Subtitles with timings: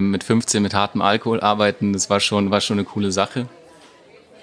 [0.00, 3.46] Mit 15 mit hartem Alkohol arbeiten, das war schon, war schon eine coole Sache.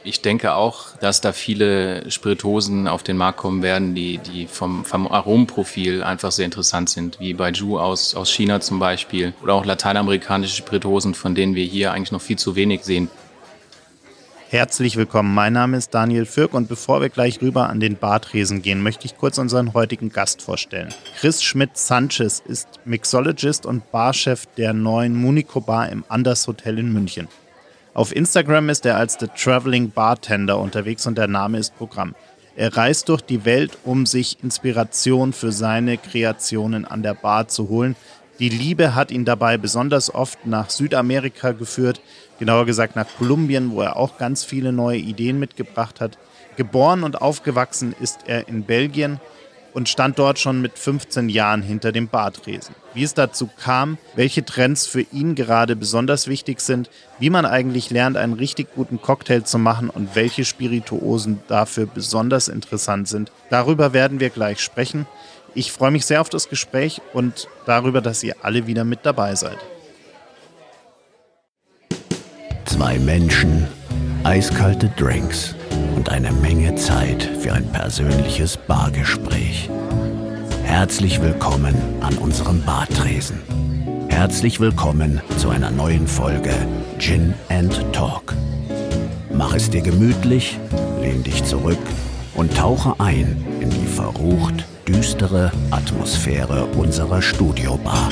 [0.04, 4.86] Ich denke auch, dass da viele Spiritosen auf den Markt kommen werden, die, die vom,
[4.86, 9.66] vom Aromenprofil einfach sehr interessant sind, wie Baijiu aus, aus China zum Beispiel oder auch
[9.66, 13.10] lateinamerikanische Spiritosen, von denen wir hier eigentlich noch viel zu wenig sehen.
[14.50, 18.62] Herzlich willkommen, mein Name ist Daniel Fürk und bevor wir gleich rüber an den Bartresen
[18.62, 20.94] gehen, möchte ich kurz unseren heutigen Gast vorstellen.
[21.20, 27.28] Chris Schmidt-Sanchez ist Mixologist und Barchef der neuen Munico Bar im Anders Hotel in München.
[27.94, 32.16] Auf Instagram ist er als The Traveling Bartender unterwegs und der Name ist Programm.
[32.56, 37.68] Er reist durch die Welt, um sich Inspiration für seine Kreationen an der Bar zu
[37.68, 37.98] holen.
[38.40, 42.02] Die Liebe hat ihn dabei besonders oft nach Südamerika geführt,
[42.38, 46.20] genauer gesagt nach Kolumbien, wo er auch ganz viele neue Ideen mitgebracht hat.
[46.56, 49.20] Geboren und aufgewachsen ist er in Belgien
[49.74, 52.76] und stand dort schon mit 15 Jahren hinter dem Bartresen.
[52.94, 57.90] Wie es dazu kam, welche Trends für ihn gerade besonders wichtig sind, wie man eigentlich
[57.90, 63.94] lernt, einen richtig guten Cocktail zu machen und welche Spirituosen dafür besonders interessant sind, darüber
[63.94, 65.06] werden wir gleich sprechen.
[65.58, 69.34] Ich freue mich sehr auf das Gespräch und darüber, dass ihr alle wieder mit dabei
[69.34, 69.58] seid.
[72.66, 73.66] Zwei Menschen,
[74.24, 75.56] eiskalte Drinks
[75.96, 79.68] und eine Menge Zeit für ein persönliches Bargespräch.
[80.64, 83.42] Herzlich willkommen an unserem Bartresen.
[84.10, 86.54] Herzlich willkommen zu einer neuen Folge
[87.00, 88.36] Gin and Talk.
[89.34, 90.60] Mach es dir gemütlich,
[91.02, 91.82] lehn dich zurück
[92.36, 98.10] und tauche ein in die verrucht düstere Atmosphäre unserer Studiobar.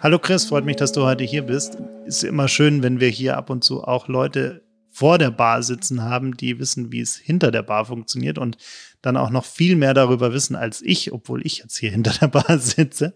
[0.00, 1.78] Hallo Chris, freut mich, dass du heute hier bist.
[2.04, 6.02] Ist immer schön, wenn wir hier ab und zu auch Leute vor der Bar sitzen
[6.02, 8.56] haben, die wissen, wie es hinter der Bar funktioniert und
[9.02, 12.26] dann auch noch viel mehr darüber wissen als ich, obwohl ich jetzt hier hinter der
[12.26, 13.14] Bar sitze.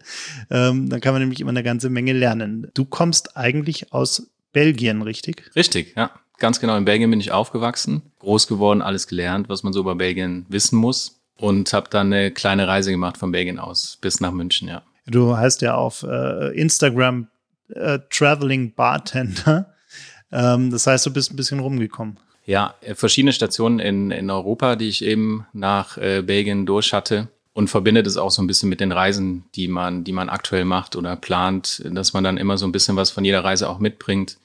[0.49, 2.67] Ähm, dann kann man nämlich immer eine ganze Menge lernen.
[2.73, 5.51] Du kommst eigentlich aus Belgien, richtig?
[5.53, 6.11] Richtig, ja.
[6.39, 6.77] Ganz genau.
[6.77, 10.77] In Belgien bin ich aufgewachsen, groß geworden, alles gelernt, was man so über Belgien wissen
[10.77, 14.83] muss und habe dann eine kleine Reise gemacht von Belgien aus bis nach München, ja.
[15.05, 17.27] Du heißt ja auf äh, Instagram
[17.69, 19.73] äh, Traveling Bartender.
[20.31, 22.19] Ähm, das heißt, du bist ein bisschen rumgekommen.
[22.45, 27.29] Ja, äh, verschiedene Stationen in, in Europa, die ich eben nach äh, Belgien durch hatte
[27.53, 30.65] und verbindet es auch so ein bisschen mit den Reisen, die man, die man aktuell
[30.65, 33.79] macht oder plant, dass man dann immer so ein bisschen was von jeder Reise auch
[33.79, 34.37] mitbringt.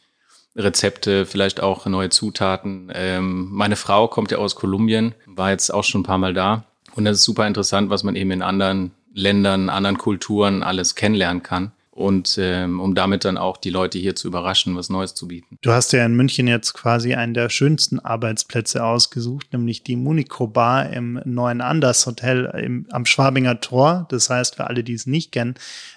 [0.57, 2.91] Rezepte, vielleicht auch neue Zutaten.
[2.95, 6.65] Ähm, meine Frau kommt ja aus Kolumbien, war jetzt auch schon ein paar Mal da.
[6.95, 11.43] Und das ist super interessant, was man eben in anderen Ländern, anderen Kulturen alles kennenlernen
[11.43, 11.73] kann.
[11.95, 15.59] Und ähm, um damit dann auch die Leute hier zu überraschen, was Neues zu bieten.
[15.63, 20.49] Du hast ja in München jetzt quasi einen der schönsten Arbeitsplätze ausgesucht, nämlich die Munico
[20.49, 24.07] Bar im neuen Anders Hotel im, am Schwabinger Tor.
[24.11, 25.55] Das heißt, für alle, die es nicht kennen,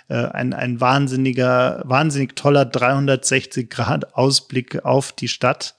[0.07, 5.73] äh, ein, ein wahnsinniger, wahnsinnig toller 360 Grad Ausblick auf die Stadt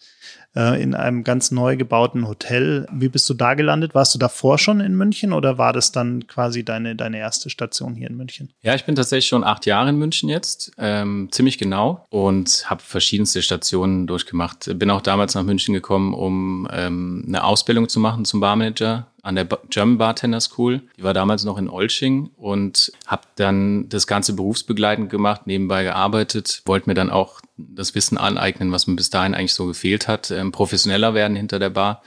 [0.59, 2.87] äh, in einem ganz neu gebauten Hotel.
[2.93, 3.95] Wie bist du da gelandet?
[3.95, 7.95] Warst du davor schon in München oder war das dann quasi deine, deine erste Station
[7.95, 8.51] hier in München?
[8.63, 12.83] Ja, ich bin tatsächlich schon acht Jahre in München jetzt, ähm, ziemlich genau und habe
[12.83, 14.77] verschiedenste Stationen durchgemacht.
[14.79, 19.35] Bin auch damals nach München gekommen, um ähm, eine Ausbildung zu machen zum Barmanager an
[19.35, 20.83] der German Bartender School.
[20.97, 26.63] Die war damals noch in Olching und habe dann das Ganze berufsbegleitend gemacht, nebenbei gearbeitet,
[26.67, 30.31] wollte mir dann auch das Wissen aneignen, was mir bis dahin eigentlich so gefehlt hat,
[30.31, 32.03] ähm, professioneller werden hinter der Bar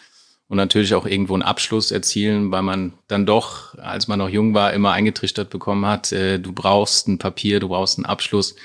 [0.47, 4.53] und natürlich auch irgendwo einen Abschluss erzielen, weil man dann doch, als man noch jung
[4.53, 8.55] war, immer eingetrichtert bekommen hat, äh, du brauchst ein Papier, du brauchst einen Abschluss,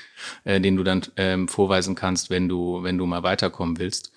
[0.43, 4.11] äh, den du dann ähm, vorweisen kannst, wenn du, wenn du mal weiterkommen willst.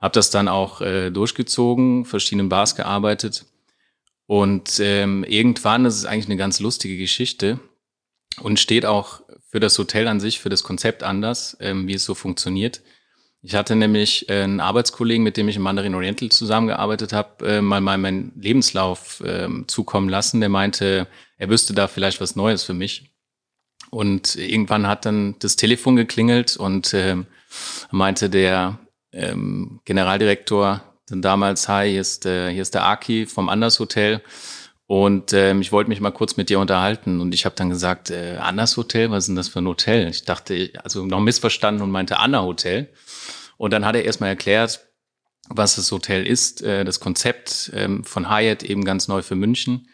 [0.00, 3.46] Hab das dann auch äh, durchgezogen, verschiedenen Bars gearbeitet
[4.28, 7.58] und ähm, irgendwann, das ist eigentlich eine ganz lustige Geschichte
[8.42, 12.04] und steht auch für das Hotel an sich, für das Konzept anders, ähm, wie es
[12.04, 12.82] so funktioniert.
[13.40, 17.62] Ich hatte nämlich äh, einen Arbeitskollegen, mit dem ich im Mandarin Oriental zusammengearbeitet habe, äh,
[17.62, 20.40] mal, mal meinen Lebenslauf äh, zukommen lassen.
[20.40, 21.06] Der meinte,
[21.38, 23.10] er wüsste da vielleicht was Neues für mich.
[23.88, 27.16] Und irgendwann hat dann das Telefon geklingelt und äh,
[27.90, 28.78] meinte der
[29.10, 34.22] ähm, Generaldirektor, dann damals, hi, hier ist, äh, hier ist der Aki vom Anders Hotel.
[34.86, 37.20] Und ähm, ich wollte mich mal kurz mit dir unterhalten.
[37.20, 40.08] Und ich habe dann gesagt, äh, Anders Hotel, was ist denn das für ein Hotel?
[40.08, 42.88] Ich dachte, also noch missverstanden und meinte Anna Hotel.
[43.58, 44.80] Und dann hat er erstmal erklärt,
[45.50, 49.88] was das Hotel ist, äh, das Konzept ähm, von Hyatt eben ganz neu für München.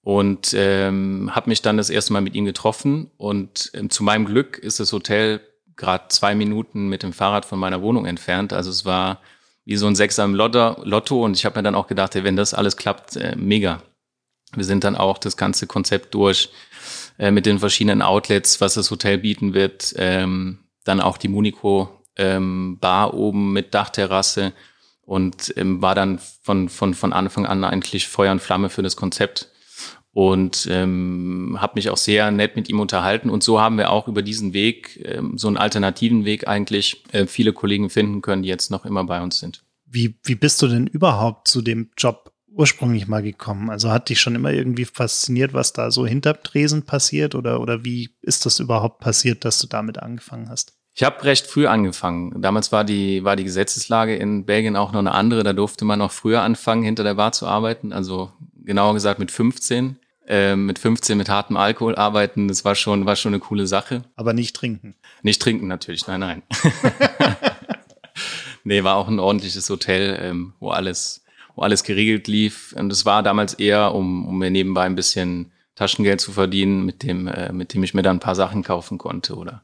[0.00, 3.10] Und ähm, habe mich dann das erste Mal mit ihm getroffen.
[3.18, 5.40] Und ähm, zu meinem Glück ist das Hotel
[5.76, 8.54] gerade zwei Minuten mit dem Fahrrad von meiner Wohnung entfernt.
[8.54, 9.20] Also es war
[9.64, 12.36] wie so ein Sechser im Lotto, und ich habe mir dann auch gedacht, hey, wenn
[12.36, 13.82] das alles klappt, äh, mega.
[14.54, 16.50] Wir sind dann auch das ganze Konzept durch
[17.18, 19.94] äh, mit den verschiedenen Outlets, was das Hotel bieten wird.
[19.96, 24.52] Ähm, dann auch die Munico ähm, Bar oben mit Dachterrasse
[25.02, 28.96] und ähm, war dann von, von, von Anfang an eigentlich Feuer und Flamme für das
[28.96, 29.50] Konzept
[30.14, 33.28] und ähm, habe mich auch sehr nett mit ihm unterhalten.
[33.28, 37.26] Und so haben wir auch über diesen Weg, ähm, so einen alternativen Weg eigentlich, äh,
[37.26, 39.64] viele Kollegen finden können, die jetzt noch immer bei uns sind.
[39.84, 43.70] Wie, wie bist du denn überhaupt zu dem Job ursprünglich mal gekommen?
[43.70, 47.84] Also hat dich schon immer irgendwie fasziniert, was da so hinter Tresen passiert oder, oder
[47.84, 50.74] wie ist das überhaupt passiert, dass du damit angefangen hast?
[50.96, 52.40] Ich habe recht früh angefangen.
[52.40, 55.42] Damals war die, war die Gesetzeslage in Belgien auch noch eine andere.
[55.42, 57.92] Da durfte man noch früher anfangen, hinter der Bar zu arbeiten.
[57.92, 58.30] Also
[58.64, 59.98] genauer gesagt mit 15.
[60.26, 64.04] Äh, mit 15 mit hartem Alkohol arbeiten, das war schon, war schon eine coole Sache.
[64.16, 64.94] Aber nicht trinken.
[65.22, 66.42] Nicht trinken natürlich, nein, nein.
[68.64, 71.24] nee, war auch ein ordentliches Hotel, ähm, wo alles,
[71.54, 72.74] wo alles geregelt lief.
[72.76, 77.02] Und es war damals eher, um, um mir nebenbei ein bisschen Taschengeld zu verdienen, mit
[77.02, 79.62] dem, äh, mit dem ich mir dann ein paar Sachen kaufen konnte oder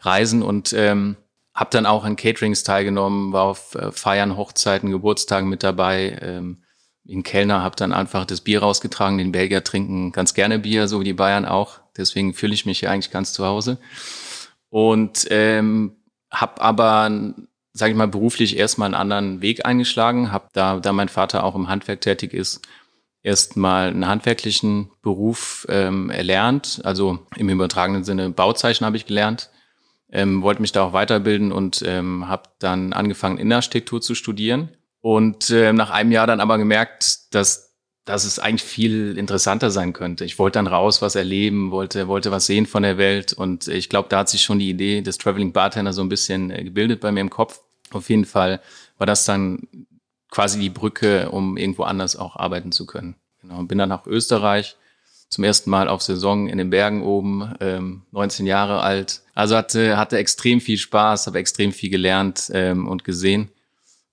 [0.00, 1.16] reisen und ähm,
[1.54, 6.18] habe dann auch an Caterings teilgenommen, war auf äh, Feiern, Hochzeiten, Geburtstagen mit dabei.
[6.22, 6.62] Ähm,
[7.10, 9.18] in Kellner habe dann einfach das Bier rausgetragen.
[9.18, 11.80] Den Belgier trinken ganz gerne Bier, so wie die Bayern auch.
[11.96, 13.78] Deswegen fühle ich mich hier eigentlich ganz zu Hause.
[14.68, 15.96] Und ähm,
[16.30, 17.10] habe aber,
[17.72, 20.30] sage ich mal, beruflich erstmal einen anderen Weg eingeschlagen.
[20.30, 22.60] Habe da, da mein Vater auch im Handwerk tätig ist,
[23.24, 26.80] erstmal einen handwerklichen Beruf ähm, erlernt.
[26.84, 29.50] Also im übertragenen Sinne Bauzeichen habe ich gelernt.
[30.12, 34.68] Ähm, wollte mich da auch weiterbilden und ähm, habe dann angefangen, Innenarchitektur zu studieren
[35.00, 37.74] und äh, nach einem Jahr dann aber gemerkt, dass,
[38.04, 40.24] dass es eigentlich viel interessanter sein könnte.
[40.24, 43.32] Ich wollte dann raus, was erleben, wollte, wollte was sehen von der Welt.
[43.32, 46.50] Und ich glaube, da hat sich schon die Idee des Traveling Bartender so ein bisschen
[46.50, 47.60] äh, gebildet bei mir im Kopf.
[47.92, 48.60] Auf jeden Fall
[48.98, 49.66] war das dann
[50.30, 53.16] quasi die Brücke, um irgendwo anders auch arbeiten zu können.
[53.40, 53.62] Genau.
[53.62, 54.76] Bin dann nach Österreich
[55.30, 59.22] zum ersten Mal auf Saison in den Bergen oben, ähm, 19 Jahre alt.
[59.34, 63.50] Also hatte, hatte extrem viel Spaß, habe extrem viel gelernt ähm, und gesehen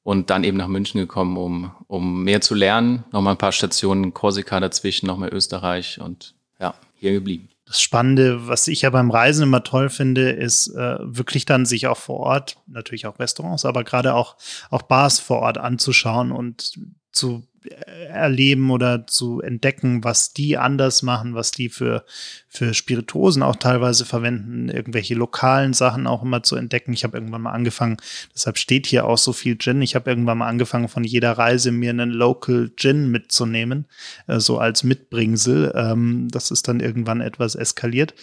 [0.08, 3.04] und dann eben nach München gekommen, um, um mehr zu lernen.
[3.12, 7.50] Nochmal ein paar Stationen, Korsika dazwischen, nochmal Österreich und ja, hier geblieben.
[7.66, 11.88] Das Spannende, was ich ja beim Reisen immer toll finde, ist äh, wirklich dann sich
[11.88, 14.38] auch vor Ort, natürlich auch Restaurants, aber gerade auch,
[14.70, 16.80] auch Bars vor Ort anzuschauen und
[17.12, 22.06] zu erleben oder zu entdecken, was die anders machen, was die für,
[22.48, 26.94] für Spirituosen auch teilweise verwenden, irgendwelche lokalen Sachen auch immer zu entdecken.
[26.94, 27.98] Ich habe irgendwann mal angefangen,
[28.34, 29.82] deshalb steht hier auch so viel Gin.
[29.82, 33.86] Ich habe irgendwann mal angefangen, von jeder Reise mir einen Local Gin mitzunehmen,
[34.28, 35.74] äh, so als Mitbringsel.
[35.76, 38.14] Ähm, das ist dann irgendwann etwas eskaliert.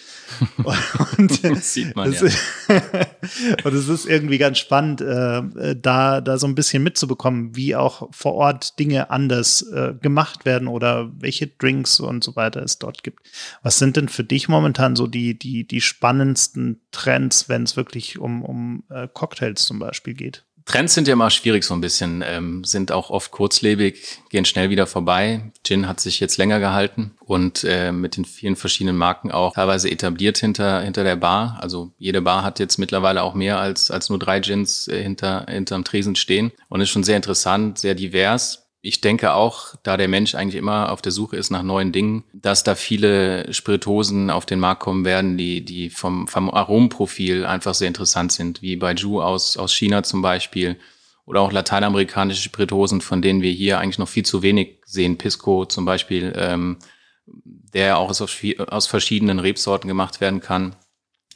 [1.17, 2.21] und, das sieht man ja.
[3.63, 8.09] und es ist irgendwie ganz spannend, äh, da, da so ein bisschen mitzubekommen, wie auch
[8.11, 13.03] vor Ort Dinge anders äh, gemacht werden oder welche Drinks und so weiter es dort
[13.03, 13.27] gibt.
[13.63, 18.19] Was sind denn für dich momentan so die, die, die spannendsten Trends, wenn es wirklich
[18.19, 20.45] um, um äh, Cocktails zum Beispiel geht?
[20.65, 24.71] Trends sind ja immer schwierig so ein bisschen, ähm, sind auch oft kurzlebig, gehen schnell
[24.71, 25.51] wieder vorbei.
[25.63, 29.91] Gin hat sich jetzt länger gehalten und äh, mit den vielen verschiedenen Marken auch teilweise
[29.91, 31.59] etabliert hinter, hinter der Bar.
[31.61, 35.45] Also jede Bar hat jetzt mittlerweile auch mehr als, als nur drei Gins äh, hinter,
[35.47, 40.07] hinterm Tresen stehen und ist schon sehr interessant, sehr divers ich denke auch, da der
[40.07, 44.45] Mensch eigentlich immer auf der Suche ist nach neuen Dingen, dass da viele Spiritosen auf
[44.45, 48.93] den Markt kommen werden, die, die vom, vom Aromenprofil einfach sehr interessant sind, wie bei
[48.93, 50.77] Ju aus, aus China zum Beispiel
[51.25, 55.17] oder auch lateinamerikanische Spiritosen, von denen wir hier eigentlich noch viel zu wenig sehen.
[55.17, 56.77] Pisco zum Beispiel, ähm,
[57.25, 60.75] der auch aus, aus verschiedenen Rebsorten gemacht werden kann.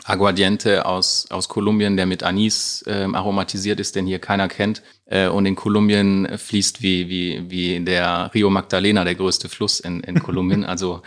[0.05, 4.81] Aguardiente aus, aus Kolumbien, der mit Anis äh, aromatisiert ist, den hier keiner kennt.
[5.05, 9.99] Äh, und in Kolumbien fließt wie, wie, wie der Rio Magdalena, der größte Fluss in,
[10.01, 10.63] in Kolumbien.
[10.63, 11.01] also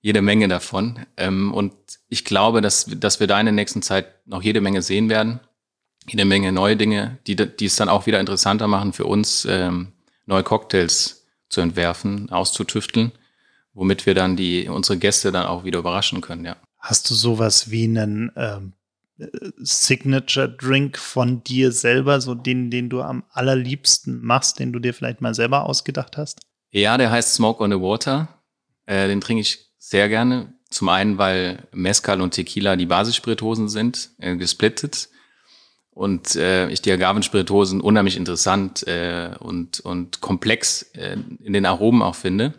[0.00, 1.06] jede Menge davon.
[1.16, 1.72] Ähm, und
[2.08, 5.40] ich glaube, dass, dass wir da in der nächsten Zeit noch jede Menge sehen werden.
[6.08, 9.92] Jede Menge neue Dinge, die, die es dann auch wieder interessanter machen für uns, ähm,
[10.26, 13.12] neue Cocktails zu entwerfen, auszutüfteln,
[13.72, 16.56] womit wir dann die, unsere Gäste dann auch wieder überraschen können, ja.
[16.82, 18.72] Hast du sowas wie einen ähm,
[19.58, 25.20] Signature-Drink von dir selber, so den, den du am allerliebsten machst, den du dir vielleicht
[25.20, 26.40] mal selber ausgedacht hast?
[26.70, 28.28] Ja, der heißt Smoke on the Water.
[28.86, 30.54] Äh, den trinke ich sehr gerne.
[30.70, 35.08] Zum einen, weil Mezcal und Tequila die Basisspiritosen sind, äh, gesplittet.
[35.90, 42.02] Und äh, ich die Agavenspiritosen unheimlich interessant äh, und, und komplex äh, in den Aromen
[42.02, 42.54] auch finde.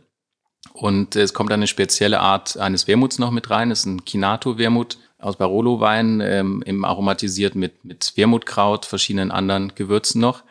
[0.72, 3.70] Und es kommt eine spezielle Art eines Wermuts noch mit rein.
[3.70, 10.44] Das ist ein Kinato-Wermut aus Barolo-Wein, ähm, aromatisiert mit, mit Wermutkraut, verschiedenen anderen Gewürzen noch.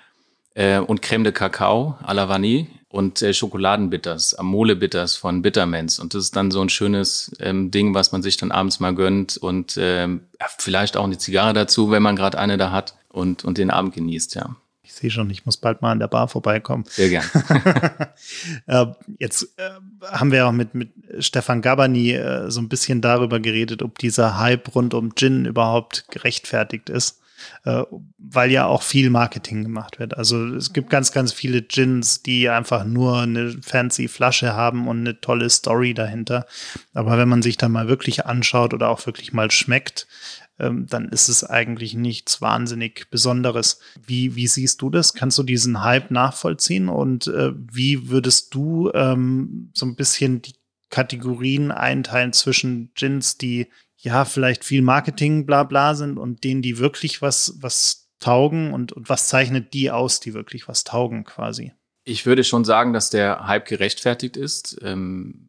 [0.55, 2.67] Äh, und Creme de Cacao à la Vanille.
[2.93, 5.99] und äh, Schokoladenbitters, Amole-Bitters von Bittermans.
[5.99, 8.95] Und das ist dann so ein schönes ähm, Ding, was man sich dann abends mal
[8.95, 10.25] gönnt und ähm,
[10.59, 13.95] vielleicht auch eine Zigarre dazu, wenn man gerade eine da hat und, und den Abend
[13.95, 14.57] genießt, ja.
[14.93, 16.85] Ich sehe schon, ich muss bald mal an der Bar vorbeikommen.
[16.87, 17.25] Sehr gern.
[18.67, 18.87] äh,
[19.19, 19.71] jetzt äh,
[20.07, 24.39] haben wir auch mit, mit Stefan Gabani äh, so ein bisschen darüber geredet, ob dieser
[24.39, 27.23] Hype rund um Gin überhaupt gerechtfertigt ist
[27.65, 30.17] weil ja auch viel Marketing gemacht wird.
[30.17, 35.01] Also es gibt ganz, ganz viele Gins, die einfach nur eine fancy Flasche haben und
[35.01, 36.47] eine tolle Story dahinter.
[36.95, 40.07] Aber wenn man sich dann mal wirklich anschaut oder auch wirklich mal schmeckt,
[40.63, 43.81] ähm, dann ist es eigentlich nichts wahnsinnig Besonderes.
[44.07, 45.13] Wie, wie siehst du das?
[45.13, 46.89] Kannst du diesen Hype nachvollziehen?
[46.89, 50.55] Und äh, wie würdest du ähm, so ein bisschen die
[50.89, 56.79] Kategorien einteilen zwischen Gins, die ja, vielleicht viel Marketing, bla bla sind und denen, die
[56.79, 61.73] wirklich was, was taugen und, und was zeichnet die aus, die wirklich was taugen quasi?
[62.05, 64.77] Ich würde schon sagen, dass der Hype gerechtfertigt ist.
[64.83, 65.49] Ähm,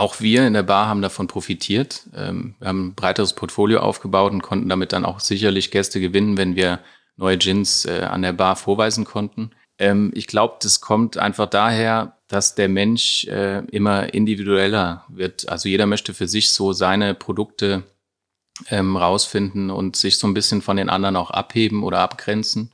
[0.00, 2.08] auch wir in der Bar haben davon profitiert.
[2.14, 6.38] Ähm, wir haben ein breiteres Portfolio aufgebaut und konnten damit dann auch sicherlich Gäste gewinnen,
[6.38, 6.80] wenn wir
[7.16, 9.50] neue Gins äh, an der Bar vorweisen konnten.
[9.78, 15.50] Ähm, ich glaube, das kommt einfach daher, dass der Mensch äh, immer individueller wird.
[15.50, 17.82] Also jeder möchte für sich so seine Produkte
[18.70, 22.72] ähm, rausfinden und sich so ein bisschen von den anderen auch abheben oder abgrenzen.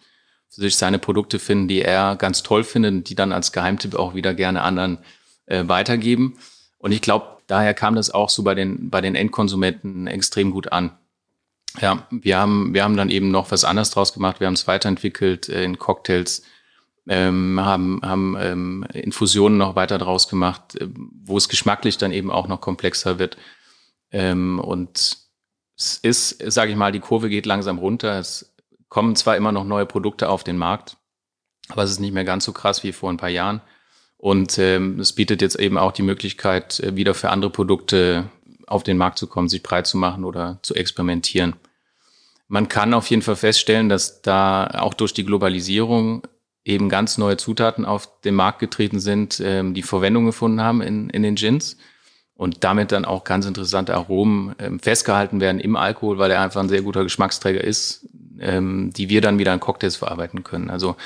[0.49, 3.97] Für sich seine Produkte finden, die er ganz toll findet und die dann als Geheimtipp
[3.97, 4.99] auch wieder gerne anderen
[5.47, 6.39] äh, weitergeben.
[6.87, 10.71] Und ich glaube, daher kam das auch so bei den, bei den Endkonsumenten extrem gut
[10.71, 10.97] an.
[11.81, 14.39] Ja, wir haben, wir haben dann eben noch was anderes draus gemacht.
[14.39, 16.45] Wir haben es weiterentwickelt in Cocktails,
[17.09, 20.87] ähm, haben, haben ähm, Infusionen noch weiter draus gemacht, äh,
[21.25, 23.37] wo es geschmacklich dann eben auch noch komplexer wird.
[24.13, 25.19] Ähm, und
[25.77, 28.17] es ist, sage ich mal, die Kurve geht langsam runter.
[28.17, 28.55] Es
[28.89, 30.99] kommen zwar immer noch neue Produkte auf den Markt,
[31.69, 33.61] aber es ist nicht mehr ganz so krass wie vor ein paar Jahren.
[34.19, 38.31] Und ähm, es bietet jetzt eben auch die Möglichkeit, äh, wieder für andere Produkte
[38.67, 41.55] auf den Markt zu kommen, sich breit zu machen oder zu experimentieren.
[42.49, 46.23] Man kann auf jeden Fall feststellen, dass da auch durch die Globalisierung
[46.65, 51.11] eben ganz neue Zutaten auf den Markt getreten sind, ähm, die Verwendung gefunden haben in,
[51.11, 51.77] in den Gins
[52.35, 56.61] und damit dann auch ganz interessante Aromen ähm, festgehalten werden im Alkohol, weil er einfach
[56.61, 58.09] ein sehr guter Geschmacksträger ist,
[58.41, 60.69] ähm, die wir dann wieder in Cocktails verarbeiten können.
[60.69, 60.97] Also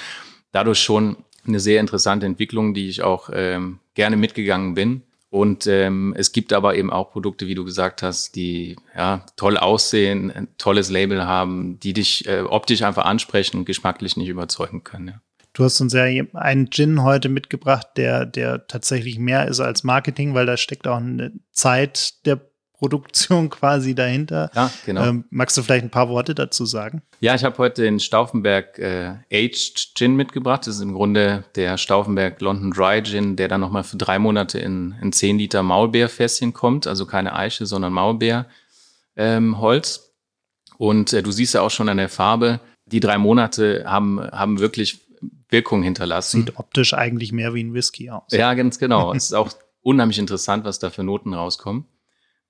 [0.50, 5.02] dadurch schon eine sehr interessante Entwicklung, die ich auch ähm, gerne mitgegangen bin.
[5.30, 9.56] Und ähm, es gibt aber eben auch Produkte, wie du gesagt hast, die ja toll
[9.56, 14.82] aussehen, ein tolles Label haben, die dich äh, optisch einfach ansprechen und geschmacklich nicht überzeugen
[14.82, 15.09] können.
[15.09, 15.20] Ja.
[15.52, 20.35] Du hast uns ja einen Gin heute mitgebracht, der, der tatsächlich mehr ist als Marketing,
[20.35, 22.50] weil da steckt auch eine Zeit der
[22.80, 24.50] Produktion quasi dahinter.
[24.54, 25.04] Ja, genau.
[25.04, 27.02] Ähm, magst du vielleicht ein paar Worte dazu sagen?
[27.20, 30.66] Ja, ich habe heute den Stauffenberg äh, Aged Gin mitgebracht.
[30.66, 34.58] Das ist im Grunde der Stauffenberg London Dry Gin, der dann nochmal für drei Monate
[34.58, 36.87] in, in 10 Liter Maulbeerfässchen kommt.
[36.87, 38.46] Also keine Eiche, sondern Maulbeerholz.
[39.16, 39.54] Ähm,
[40.78, 44.58] Und äh, du siehst ja auch schon an der Farbe, die drei Monate haben, haben
[44.58, 45.00] wirklich
[45.50, 46.46] Wirkung hinterlassen.
[46.46, 48.32] Sieht optisch eigentlich mehr wie ein Whisky aus.
[48.32, 49.12] Ja, ganz genau.
[49.12, 49.50] es ist auch
[49.82, 51.84] unheimlich interessant, was da für Noten rauskommen.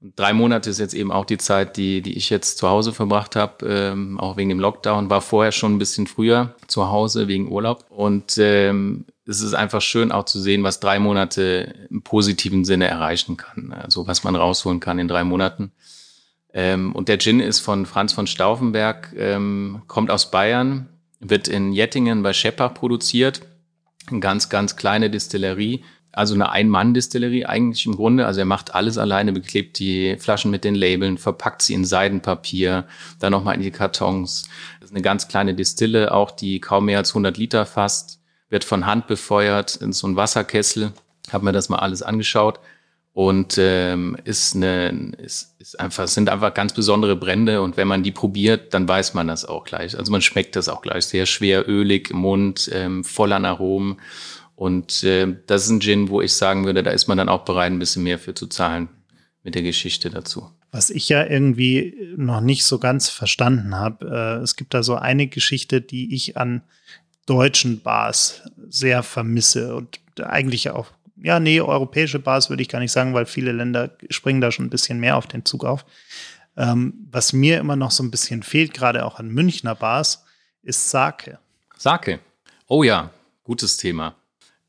[0.03, 3.37] Drei Monate ist jetzt eben auch die Zeit, die, die ich jetzt zu Hause verbracht
[3.37, 5.11] habe, ähm, auch wegen dem Lockdown.
[5.11, 7.85] War vorher schon ein bisschen früher zu Hause wegen Urlaub.
[7.91, 12.87] Und ähm, es ist einfach schön auch zu sehen, was drei Monate im positiven Sinne
[12.87, 13.73] erreichen kann.
[13.73, 15.73] Also was man rausholen kann in drei Monaten.
[16.55, 20.89] Ähm, und der Gin ist von Franz von Stauffenberg, ähm, kommt aus Bayern,
[21.21, 23.43] wird in Jettingen bei Scheppach produziert.
[24.09, 25.85] Eine ganz, ganz kleine Distillerie.
[26.13, 28.27] Also eine Ein-Mann-Distillerie eigentlich im Grunde.
[28.27, 32.85] Also er macht alles alleine, beklebt die Flaschen mit den Labeln, verpackt sie in Seidenpapier,
[33.21, 34.49] dann nochmal in die Kartons.
[34.81, 38.65] Das ist eine ganz kleine Distille, auch die kaum mehr als 100 Liter fasst, wird
[38.65, 40.93] von Hand befeuert in so einen Wasserkessel.
[41.31, 42.59] Hab mir das mal alles angeschaut
[43.13, 48.03] und ähm, ist eine ist, ist einfach sind einfach ganz besondere Brände und wenn man
[48.03, 49.99] die probiert, dann weiß man das auch gleich.
[49.99, 53.99] Also man schmeckt das auch gleich sehr schwer ölig im Mund, ähm, voll an Aromen
[54.61, 57.47] und äh, das ist ein Gin, wo ich sagen würde, da ist man dann auch
[57.47, 58.91] bereit, ein bisschen mehr für zu zahlen
[59.43, 60.51] mit der Geschichte dazu.
[60.71, 64.97] Was ich ja irgendwie noch nicht so ganz verstanden habe, äh, es gibt da so
[64.97, 66.61] eine Geschichte, die ich an
[67.25, 72.93] deutschen Bars sehr vermisse und eigentlich auch ja, nee, europäische Bars würde ich gar nicht
[72.93, 75.87] sagen, weil viele Länder springen da schon ein bisschen mehr auf den Zug auf.
[76.59, 80.27] Ähm, was mir immer noch so ein bisschen fehlt, gerade auch an Münchner Bars,
[80.63, 81.39] ist Sake.
[81.79, 82.21] Sake.
[82.67, 83.09] Oh ja,
[83.43, 84.20] gutes Thema.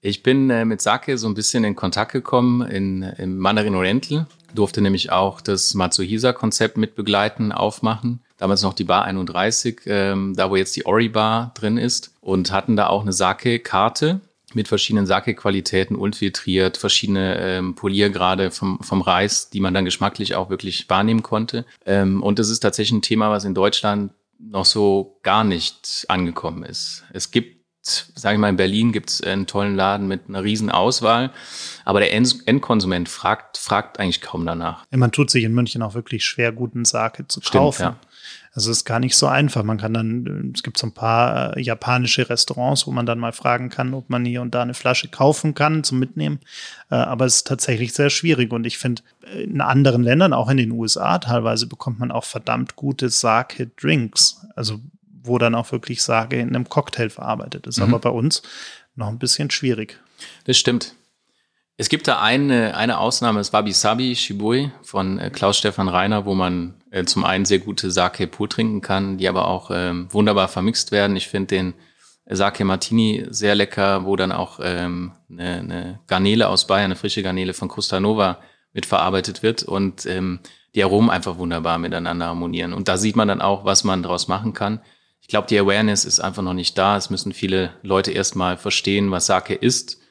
[0.04, 4.26] Ich bin äh, mit Sake so ein bisschen in Kontakt gekommen in, im Mandarin Oriental.
[4.54, 8.22] Durfte nämlich auch das Matsuhisa-Konzept mitbegleiten, aufmachen.
[8.38, 12.16] Damals noch die Bar 31, ähm, da wo jetzt die Ori Bar drin ist.
[12.20, 14.22] Und hatten da auch eine Sake-Karte
[14.56, 20.50] mit verschiedenen Sake-Qualitäten, unfiltriert, verschiedene ähm, Poliergrade vom, vom Reis, die man dann geschmacklich auch
[20.50, 21.64] wirklich wahrnehmen konnte.
[21.86, 26.64] Ähm, und das ist tatsächlich ein Thema, was in Deutschland noch so gar nicht angekommen
[26.64, 27.04] ist.
[27.14, 30.70] Es gibt sage ich mal, in Berlin gibt es einen tollen Laden mit einer riesen
[30.70, 31.32] Auswahl,
[31.84, 34.86] aber der Endkonsument fragt, fragt eigentlich kaum danach.
[34.92, 37.76] Man tut sich in München auch wirklich schwer, guten Sake zu kaufen.
[37.76, 38.12] Stimmt, ja.
[38.54, 39.64] Also es ist gar nicht so einfach.
[39.64, 43.32] Man kann dann, es gibt so ein paar äh, japanische Restaurants, wo man dann mal
[43.32, 46.40] fragen kann, ob man hier und da eine Flasche kaufen kann zum Mitnehmen.
[46.90, 48.52] Äh, aber es ist tatsächlich sehr schwierig.
[48.52, 52.76] Und ich finde, in anderen Ländern, auch in den USA teilweise, bekommt man auch verdammt
[52.76, 54.46] gute Sake-Drinks.
[54.54, 54.82] Also
[55.24, 57.78] wo dann auch wirklich Sake in einem Cocktail verarbeitet ist.
[57.78, 57.86] Mhm.
[57.86, 58.42] Aber bei uns
[58.96, 60.00] noch ein bisschen schwierig.
[60.46, 60.96] Das stimmt.
[61.78, 66.36] Es gibt da eine, eine Ausnahme, das Wabi Sabi Shibui von äh, Klaus-Stefan Reiner, wo
[66.36, 70.48] man äh, zum einen sehr gute Sake pur trinken kann, die aber auch ähm, wunderbar
[70.48, 71.16] vermixt werden.
[71.16, 71.74] Ich finde den
[72.30, 77.24] Sake Martini sehr lecker, wo dann auch ähm, eine, eine Garnele aus Bayern, eine frische
[77.24, 78.38] Garnele von Costa Nova
[78.74, 80.40] mitverarbeitet wird und ähm,
[80.76, 82.74] die Aromen einfach wunderbar miteinander harmonieren.
[82.74, 84.82] Und da sieht man dann auch, was man daraus machen kann.
[85.22, 86.98] Ich glaube, die Awareness ist einfach noch nicht da.
[86.98, 90.02] Es müssen viele Leute erstmal verstehen, was Sake ist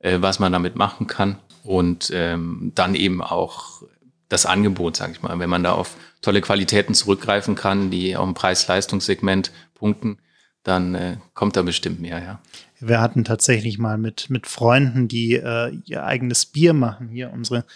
[0.00, 3.82] äh, was man damit machen kann und ähm, dann eben auch
[4.28, 8.26] das Angebot, sage ich mal, wenn man da auf tolle Qualitäten zurückgreifen kann, die auch
[8.26, 10.18] im Preis-Leistungssegment punkten,
[10.62, 12.40] dann äh, kommt da bestimmt mehr, ja.
[12.82, 17.08] Wir hatten tatsächlich mal mit, mit Freunden, die äh, ihr eigenes Bier machen.
[17.08, 17.66] Hier unsere,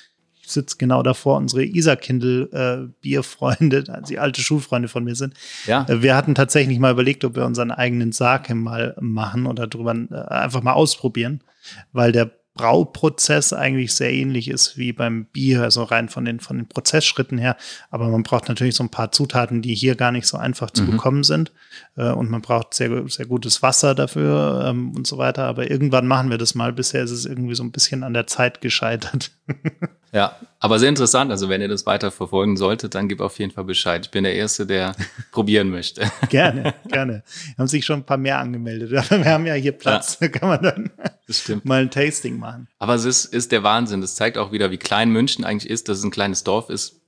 [0.44, 5.34] ich sitze genau davor, unsere Isar-Kindle äh, Bierfreunde, also die alte Schulfreunde von mir sind.
[5.66, 5.86] Ja.
[5.88, 9.94] Äh, wir hatten tatsächlich mal überlegt, ob wir unseren eigenen Sake mal machen oder drüber
[9.94, 11.42] äh, einfach mal ausprobieren
[11.92, 16.56] weil der Brauprozess eigentlich sehr ähnlich ist wie beim Bier, also rein von den, von
[16.56, 17.56] den Prozessschritten her.
[17.90, 20.84] Aber man braucht natürlich so ein paar Zutaten, die hier gar nicht so einfach zu
[20.84, 20.92] mhm.
[20.92, 21.50] bekommen sind.
[21.96, 25.46] Äh, und man braucht sehr, sehr gutes Wasser dafür ähm, und so weiter.
[25.46, 26.72] Aber irgendwann machen wir das mal.
[26.72, 29.32] Bisher ist es irgendwie so ein bisschen an der Zeit gescheitert.
[30.14, 31.32] Ja, aber sehr interessant.
[31.32, 34.06] Also wenn ihr das weiter verfolgen solltet, dann gib auf jeden Fall Bescheid.
[34.06, 34.94] Ich bin der Erste, der
[35.32, 36.08] probieren möchte.
[36.28, 37.24] Gerne, gerne.
[37.58, 38.92] Haben sich schon ein paar mehr angemeldet.
[39.10, 40.18] wir haben ja hier Platz.
[40.20, 42.68] Ja, da kann man dann mal ein Tasting machen.
[42.78, 44.00] Aber es ist, ist der Wahnsinn.
[44.00, 47.00] Das zeigt auch wieder, wie klein München eigentlich ist, dass es ein kleines Dorf ist.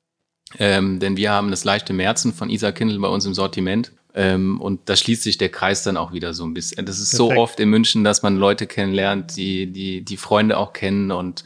[0.58, 3.92] Ähm, denn wir haben das leichte Märzen von Isa Kindl bei uns im Sortiment.
[4.14, 6.84] Ähm, und da schließt sich der Kreis dann auch wieder so ein bisschen.
[6.84, 7.36] Das ist Perfekt.
[7.36, 11.44] so oft in München, dass man Leute kennenlernt, die, die, die Freunde auch kennen und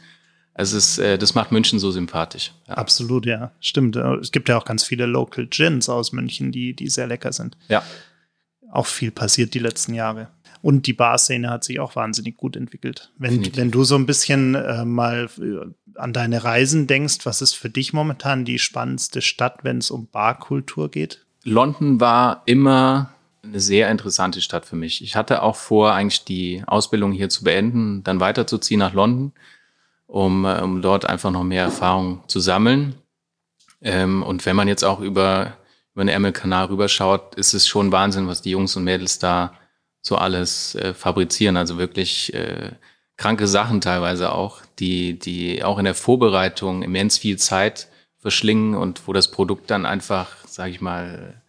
[0.53, 2.53] es ist, äh, das macht München so sympathisch.
[2.67, 2.75] Ja.
[2.75, 3.51] Absolut, ja.
[3.59, 3.95] Stimmt.
[3.95, 7.57] Es gibt ja auch ganz viele Local Gins aus München, die, die sehr lecker sind.
[7.67, 7.83] Ja.
[8.71, 10.29] Auch viel passiert die letzten Jahre.
[10.61, 13.11] Und die Barszene hat sich auch wahnsinnig gut entwickelt.
[13.17, 17.53] Wenn, wenn du so ein bisschen äh, mal äh, an deine Reisen denkst, was ist
[17.53, 21.25] für dich momentan die spannendste Stadt, wenn es um Barkultur geht?
[21.43, 23.11] London war immer
[23.43, 25.03] eine sehr interessante Stadt für mich.
[25.03, 29.31] Ich hatte auch vor, eigentlich die Ausbildung hier zu beenden, dann weiterzuziehen nach London
[30.11, 32.95] um, äh, um dort einfach noch mehr Erfahrung zu sammeln.
[33.81, 35.57] Ähm, und wenn man jetzt auch über,
[35.93, 39.53] über den Ärmelkanal rüberschaut, ist es schon Wahnsinn, was die Jungs und Mädels da
[40.01, 41.55] so alles äh, fabrizieren.
[41.55, 42.71] Also wirklich äh,
[43.15, 49.07] kranke Sachen teilweise auch, die, die auch in der Vorbereitung immens viel Zeit verschlingen und
[49.07, 51.41] wo das Produkt dann einfach, sage ich mal,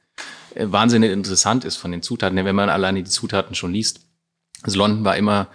[0.55, 2.37] äh, wahnsinnig interessant ist von den Zutaten.
[2.37, 4.03] Wenn man alleine die Zutaten schon liest,
[4.63, 5.49] also London war immer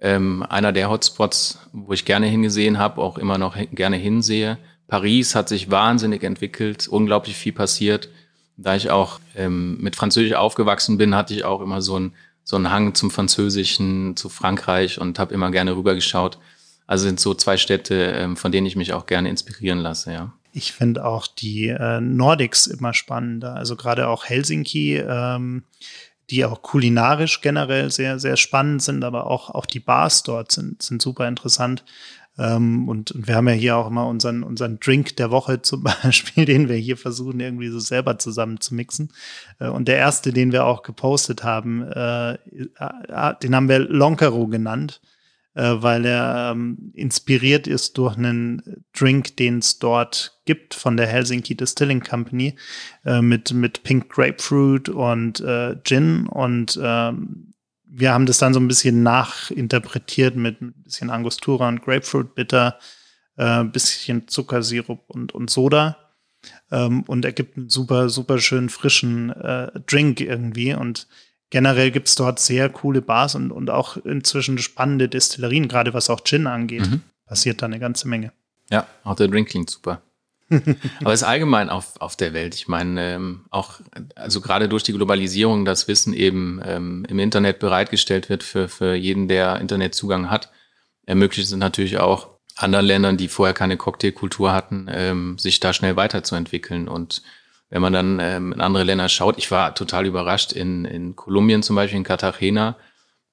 [0.00, 4.58] ähm, einer der Hotspots, wo ich gerne hingesehen habe, auch immer noch gerne hinsehe.
[4.88, 8.08] Paris hat sich wahnsinnig entwickelt, unglaublich viel passiert.
[8.56, 12.12] Da ich auch ähm, mit Französisch aufgewachsen bin, hatte ich auch immer so einen
[12.44, 16.38] so Hang zum Französischen, zu Frankreich und habe immer gerne rübergeschaut.
[16.86, 20.32] Also sind so zwei Städte, ähm, von denen ich mich auch gerne inspirieren lasse, ja.
[20.52, 23.54] Ich finde auch die äh, Nordics immer spannender.
[23.54, 25.62] Also gerade auch Helsinki ähm,
[26.30, 30.82] die auch kulinarisch generell sehr, sehr spannend sind, aber auch, auch die Bars dort sind,
[30.82, 31.84] sind super interessant.
[32.38, 35.82] Ähm, und, und wir haben ja hier auch immer unseren, unseren Drink der Woche zum
[36.02, 39.12] Beispiel, den wir hier versuchen, irgendwie so selber zusammen zu mixen.
[39.58, 44.46] Äh, und der erste, den wir auch gepostet haben, äh, äh den haben wir Lonkero
[44.46, 45.00] genannt
[45.54, 51.06] äh, weil er ähm, inspiriert ist durch einen Drink, den es dort gibt von der
[51.06, 52.56] Helsinki Distilling Company
[53.04, 56.26] äh, mit, mit Pink Grapefruit und äh, Gin.
[56.26, 57.52] Und ähm,
[57.84, 62.80] wir haben das dann so ein bisschen nachinterpretiert mit ein bisschen Angostura und Grapefruit Bitter,
[63.36, 65.98] ein äh, bisschen Zuckersirup und, und Soda.
[66.72, 70.74] Ähm, und ergibt einen super, super schön frischen äh, Drink irgendwie.
[70.74, 71.06] Und
[71.50, 76.10] generell gibt es dort sehr coole Bars und, und auch inzwischen spannende Destillerien, gerade was
[76.10, 76.90] auch Gin angeht.
[76.90, 77.02] Mhm.
[77.24, 78.32] Passiert da eine ganze Menge.
[78.68, 80.02] Ja, auch der Drink klingt super.
[81.00, 82.54] Aber es ist allgemein auf, auf der Welt.
[82.54, 83.80] Ich meine, ähm, auch,
[84.16, 88.94] also gerade durch die Globalisierung, das Wissen eben ähm, im Internet bereitgestellt wird für, für
[88.94, 90.50] jeden, der Internetzugang hat,
[91.06, 95.96] ermöglicht es natürlich auch anderen Ländern, die vorher keine Cocktailkultur hatten, ähm, sich da schnell
[95.96, 96.88] weiterzuentwickeln.
[96.88, 97.22] Und
[97.68, 101.62] wenn man dann ähm, in andere Länder schaut, ich war total überrascht in, in Kolumbien
[101.62, 102.76] zum Beispiel, in Cartagena,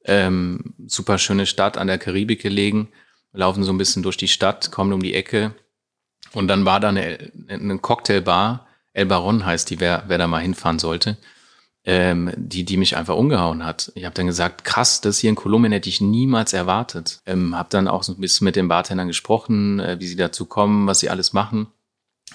[0.05, 2.89] ähm, super schöne Stadt an der Karibik gelegen,
[3.33, 5.55] laufen so ein bisschen durch die Stadt, kommen um die Ecke
[6.33, 10.41] und dann war da eine, eine Cocktailbar, El Baron heißt die, wer, wer da mal
[10.41, 11.17] hinfahren sollte,
[11.85, 13.91] ähm, die, die mich einfach umgehauen hat.
[13.95, 17.21] Ich habe dann gesagt, krass, das hier in Kolumbien hätte ich niemals erwartet.
[17.27, 20.45] Ähm, habe dann auch so ein bisschen mit den Bartendern gesprochen, äh, wie sie dazu
[20.45, 21.67] kommen, was sie alles machen.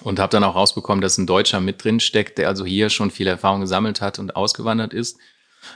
[0.02, 3.10] Und habe dann auch rausbekommen, dass ein Deutscher mit drin steckt, der also hier schon
[3.10, 5.18] viel Erfahrung gesammelt hat und ausgewandert ist.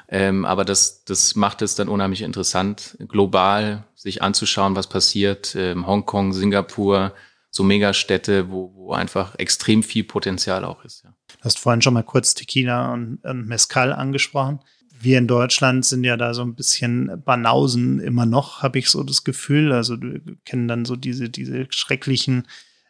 [0.08, 5.54] Ähm, aber das, das macht es dann unheimlich interessant, global sich anzuschauen, was passiert.
[5.54, 7.12] Ähm, Hongkong, Singapur,
[7.56, 11.02] so Megastädte, wo, wo einfach extrem viel Potenzial auch ist.
[11.04, 11.14] Ja.
[11.38, 14.60] Du hast vorhin schon mal kurz Tequila und, und Mezcal angesprochen.
[14.98, 19.02] Wir in Deutschland sind ja da so ein bisschen Banausen immer noch, habe ich so
[19.02, 19.72] das Gefühl.
[19.72, 22.46] Also wir kennen dann so diese, diese schrecklichen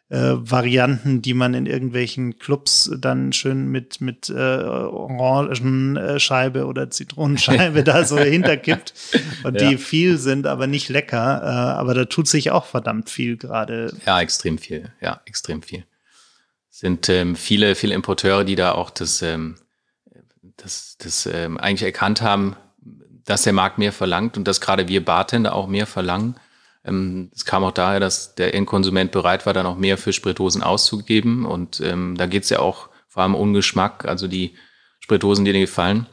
[0.09, 7.83] äh, Varianten, die man in irgendwelchen Clubs dann schön mit, mit äh, Orangenscheibe oder Zitronenscheibe
[7.83, 8.93] da so hinterkippt
[9.43, 9.69] und ja.
[9.69, 11.41] die viel sind, aber nicht lecker.
[11.43, 13.93] Äh, aber da tut sich auch verdammt viel gerade.
[14.05, 14.93] Ja, extrem viel.
[15.01, 15.83] Ja, extrem viel.
[16.69, 19.55] Sind ähm, viele, viele Importeure, die da auch das, ähm,
[20.55, 22.55] das, das ähm, eigentlich erkannt haben,
[23.25, 26.37] dass der Markt mehr verlangt und dass gerade wir Bartender auch mehr verlangen
[26.87, 31.45] es kam auch daher, dass der Endkonsument bereit war, dann auch mehr für Spiritosen auszugeben.
[31.45, 34.55] Und ähm, da geht es ja auch vor allem um Geschmack, also die
[34.99, 36.07] Spiritosen, die dir gefallen.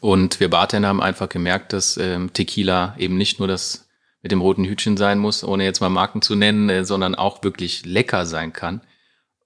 [0.00, 3.88] Und wir Bartender haben einfach gemerkt, dass ähm, Tequila eben nicht nur das
[4.22, 7.42] mit dem roten Hütchen sein muss, ohne jetzt mal Marken zu nennen, äh, sondern auch
[7.44, 8.80] wirklich lecker sein kann.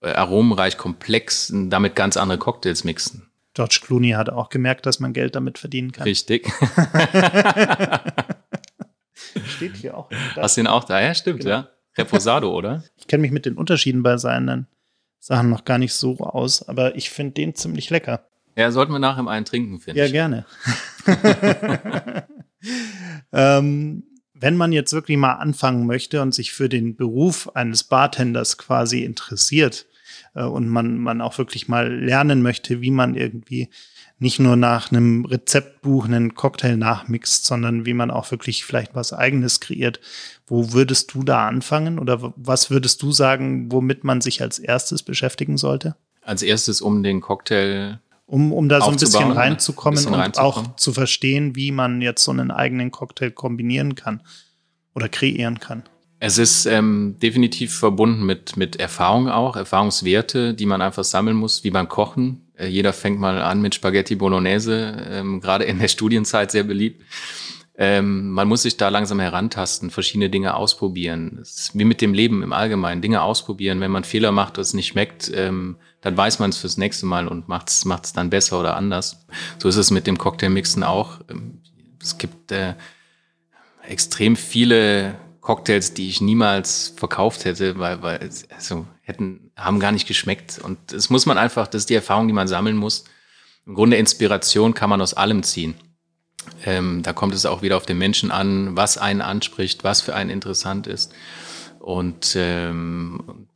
[0.00, 3.28] Äh, aromenreich, komplex, damit ganz andere Cocktails mixen.
[3.54, 6.04] George Clooney hat auch gemerkt, dass man Geld damit verdienen kann.
[6.04, 6.46] Richtig.
[9.56, 10.10] Steht hier auch.
[10.36, 11.00] Hast du ihn auch da?
[11.00, 11.50] Ja, stimmt, genau.
[11.50, 11.68] ja.
[11.96, 12.84] Reposado, oder?
[12.96, 14.66] Ich kenne mich mit den Unterschieden bei seinen
[15.18, 18.26] Sachen noch gar nicht so aus, aber ich finde den ziemlich lecker.
[18.56, 20.12] Ja, sollten wir nachher einen trinken, finde ja, ich.
[20.12, 20.46] Ja, gerne.
[23.32, 28.58] ähm, wenn man jetzt wirklich mal anfangen möchte und sich für den Beruf eines Bartenders
[28.58, 29.86] quasi interessiert
[30.34, 33.70] äh, und man, man auch wirklich mal lernen möchte, wie man irgendwie
[34.18, 39.12] nicht nur nach einem Rezeptbuch einen Cocktail nachmixt, sondern wie man auch wirklich vielleicht was
[39.12, 40.00] eigenes kreiert.
[40.46, 45.02] Wo würdest du da anfangen oder was würdest du sagen, womit man sich als erstes
[45.02, 45.96] beschäftigen sollte?
[46.22, 50.70] Als erstes um den Cocktail um, um da so ein bisschen reinzukommen bisschen und reinzukommen.
[50.70, 54.20] auch zu verstehen, wie man jetzt so einen eigenen Cocktail kombinieren kann
[54.94, 55.84] oder kreieren kann.
[56.18, 61.62] Es ist ähm, definitiv verbunden mit, mit Erfahrung auch, Erfahrungswerte, die man einfach sammeln muss,
[61.62, 62.45] wie beim Kochen.
[62.56, 67.02] Äh, jeder fängt mal an mit Spaghetti Bolognese, ähm, gerade in der Studienzeit sehr beliebt.
[67.78, 71.44] Ähm, man muss sich da langsam herantasten, verschiedene Dinge ausprobieren.
[71.74, 73.80] Wie mit dem Leben im Allgemeinen, Dinge ausprobieren.
[73.80, 77.04] Wenn man Fehler macht und es nicht schmeckt, ähm, dann weiß man es fürs nächste
[77.04, 79.26] Mal und macht es dann besser oder anders.
[79.58, 81.20] So ist es mit dem Cocktailmixen auch.
[81.28, 81.60] Ähm,
[82.00, 82.74] es gibt äh,
[83.82, 90.06] extrem viele Cocktails, die ich niemals verkauft hätte, weil, weil also hätten, haben gar nicht
[90.06, 90.58] geschmeckt.
[90.58, 93.04] Und das muss man einfach, das ist die Erfahrung, die man sammeln muss.
[93.66, 95.74] Im Grunde Inspiration kann man aus allem ziehen.
[96.64, 100.14] Ähm, da kommt es auch wieder auf den Menschen an, was einen anspricht, was für
[100.14, 101.12] einen interessant ist.
[101.80, 103.48] Und, ähm,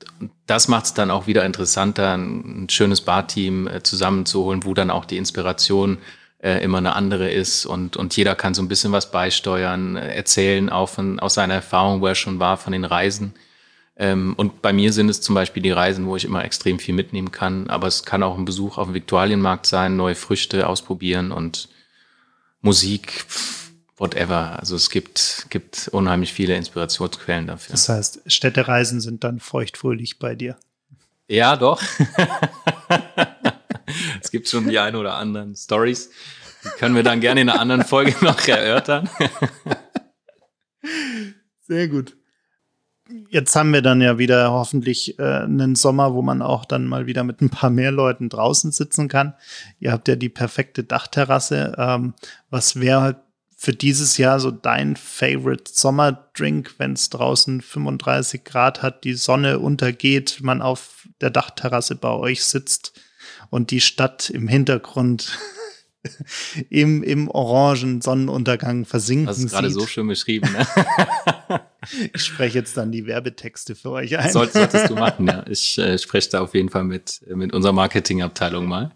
[0.46, 5.04] das macht es dann auch wieder interessanter, ein, schönes Barteam äh, zusammenzuholen, wo dann auch
[5.04, 5.98] die Inspiration
[6.42, 10.14] äh, immer eine andere ist und, und jeder kann so ein bisschen was beisteuern, äh,
[10.14, 13.34] erzählen auch von, aus seiner Erfahrung, wo er schon war, von den Reisen.
[14.00, 16.94] Ähm, und bei mir sind es zum Beispiel die Reisen, wo ich immer extrem viel
[16.94, 21.32] mitnehmen kann, aber es kann auch ein Besuch auf dem Viktualienmarkt sein, neue Früchte ausprobieren
[21.32, 21.68] und
[22.62, 23.26] Musik,
[23.98, 24.58] whatever.
[24.58, 27.72] Also es gibt, gibt unheimlich viele Inspirationsquellen dafür.
[27.72, 30.56] Das heißt, Städtereisen sind dann feuchtfröhlich bei dir.
[31.28, 31.82] Ja, doch.
[34.22, 36.10] es gibt schon die ein oder anderen Stories.
[36.64, 39.10] Die können wir dann gerne in einer anderen Folge noch erörtern.
[41.68, 42.16] Sehr gut.
[43.28, 47.06] Jetzt haben wir dann ja wieder hoffentlich äh, einen Sommer, wo man auch dann mal
[47.06, 49.34] wieder mit ein paar mehr Leuten draußen sitzen kann.
[49.78, 51.74] Ihr habt ja die perfekte Dachterrasse.
[51.78, 52.14] Ähm,
[52.50, 53.22] was wäre
[53.56, 59.58] für dieses Jahr so dein Favorite Sommerdrink, wenn es draußen 35 Grad hat, die Sonne
[59.58, 62.92] untergeht, man auf der Dachterrasse bei euch sitzt?
[63.50, 65.38] und die Stadt im Hintergrund
[66.70, 70.50] im, im orangen Sonnenuntergang versinken Das ist gerade so schön beschrieben.
[70.52, 70.66] Ne?
[72.14, 74.32] ich spreche jetzt dann die Werbetexte für euch ein.
[74.32, 75.44] Sollt, solltest du machen, ja.
[75.50, 78.92] Ich äh, spreche da auf jeden Fall mit, mit unserer Marketingabteilung mal.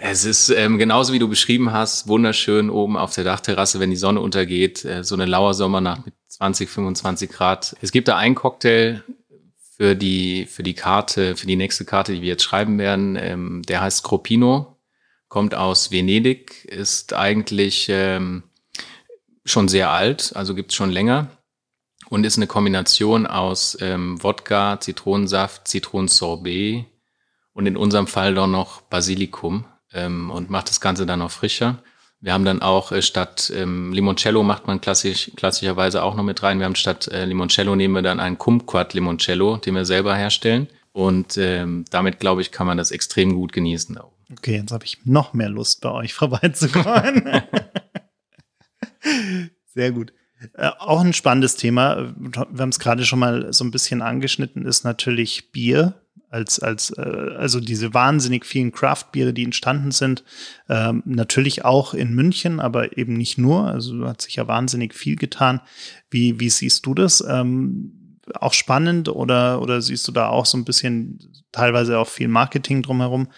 [0.00, 3.96] Es ist ähm, genauso wie du beschrieben hast, wunderschön oben auf der Dachterrasse, wenn die
[3.96, 7.76] Sonne untergeht, äh, so eine lauer Sommernacht mit 20, 25 Grad.
[7.82, 9.02] Es gibt da einen Cocktail
[9.76, 13.16] für die, für die Karte, für die nächste Karte, die wir jetzt schreiben werden.
[13.16, 14.77] Ähm, der heißt Scropino,
[15.28, 18.42] kommt aus Venedig, ist eigentlich ähm,
[19.44, 21.28] schon sehr alt, also gibt's schon länger
[22.08, 26.86] und ist eine Kombination aus ähm, Wodka, Zitronensaft, Zitronensorbet
[27.52, 31.82] und in unserem Fall dann noch Basilikum ähm, und macht das Ganze dann noch frischer.
[32.20, 36.42] Wir haben dann auch äh, statt ähm, Limoncello macht man klassisch, klassischerweise auch noch mit
[36.42, 36.58] rein.
[36.58, 40.68] Wir haben statt äh, Limoncello nehmen wir dann einen Kumquat Limoncello, den wir selber herstellen.
[40.92, 43.98] Und ähm, damit, glaube ich, kann man das extrem gut genießen.
[44.32, 47.42] Okay, jetzt habe ich noch mehr Lust, bei euch vorbeizukommen.
[49.74, 50.12] Sehr gut.
[50.54, 54.66] Äh, auch ein spannendes Thema, wir haben es gerade schon mal so ein bisschen angeschnitten,
[54.66, 55.94] ist natürlich Bier
[56.30, 57.00] als, als äh,
[57.36, 60.24] also diese wahnsinnig vielen Craft-Biere, die entstanden sind.
[60.68, 63.66] Ähm, natürlich auch in München, aber eben nicht nur.
[63.66, 65.60] Also hat sich ja wahnsinnig viel getan.
[66.10, 67.24] Wie, wie siehst du das?
[67.26, 71.18] Ähm, auch spannend oder, oder siehst du da auch so ein bisschen
[71.50, 73.28] teilweise auch viel Marketing drumherum?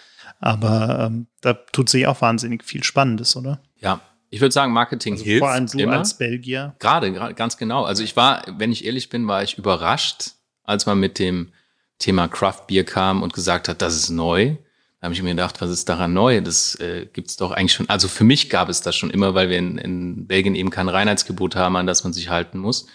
[0.41, 3.61] Aber ähm, da tut sich auch wahnsinnig viel Spannendes, oder?
[3.77, 4.01] Ja,
[4.31, 5.39] ich würde sagen, Marketing also hilft.
[5.39, 5.99] Vor allem du immer.
[5.99, 6.75] als Belgier.
[6.79, 7.83] Gerade, gerade, ganz genau.
[7.83, 10.31] Also ich war, wenn ich ehrlich bin, war ich überrascht,
[10.63, 11.51] als man mit dem
[11.99, 14.55] Thema Craft Beer kam und gesagt hat, das ist neu.
[14.99, 16.41] Da habe ich mir gedacht, was ist daran neu?
[16.41, 17.89] Das äh, gibt es doch eigentlich schon.
[17.89, 20.89] Also für mich gab es das schon immer, weil wir in, in Belgien eben kein
[20.89, 22.87] Reinheitsgebot haben, an das man sich halten muss.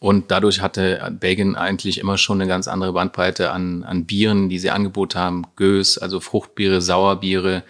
[0.00, 4.58] Und dadurch hatte Belgien eigentlich immer schon eine ganz andere Bandbreite an, an Bieren, die
[4.58, 5.46] sie angeboten haben.
[5.54, 7.62] Gös, also Fruchtbiere, Sauerbiere.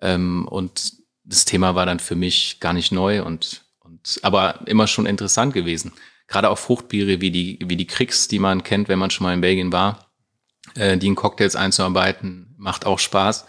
[0.00, 0.92] Ähm, und
[1.24, 5.54] das Thema war dann für mich gar nicht neu und, und aber immer schon interessant
[5.54, 5.92] gewesen.
[6.28, 9.34] Gerade auch Fruchtbiere wie die, wie die Kriegs, die man kennt, wenn man schon mal
[9.34, 10.10] in Belgien war
[10.74, 13.46] äh, die in Cocktails einzuarbeiten, macht auch Spaß.